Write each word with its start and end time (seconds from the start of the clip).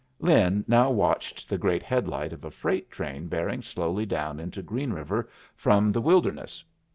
Lin 0.19 0.65
now 0.67 0.89
watched 0.89 1.47
the 1.47 1.59
great 1.59 1.83
headlight 1.83 2.33
of 2.33 2.43
a 2.43 2.49
freight 2.49 2.89
train 2.89 3.27
bearing 3.27 3.61
slowly 3.61 4.03
down 4.07 4.39
into 4.39 4.63
Green 4.63 4.91
River 4.91 5.29
from 5.55 5.91
the 5.91 6.01
wilderness. 6.01 6.63